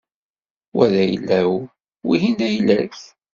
[0.75, 1.53] Wa d ayla-w,
[2.07, 2.95] wihin d ayla-k.